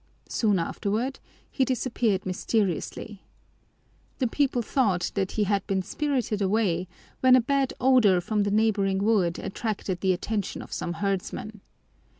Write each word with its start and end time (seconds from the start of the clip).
Soon 0.29 0.57
afterward 0.57 1.19
he 1.51 1.63
disappeared 1.63 2.25
mysteriously. 2.25 3.21
The 4.17 4.25
people 4.25 4.63
thought 4.63 5.11
that 5.13 5.33
he 5.33 5.43
had 5.43 5.67
been 5.67 5.83
spirited 5.83 6.41
away, 6.41 6.87
when 7.19 7.35
a 7.35 7.41
bad 7.41 7.71
odor 7.79 8.19
from 8.19 8.41
the 8.41 8.49
neighboring 8.49 8.97
wood 9.03 9.37
attracted 9.37 10.01
the 10.01 10.11
attention 10.11 10.63
of 10.63 10.73
some 10.73 10.93
herdsmen. 10.93 11.61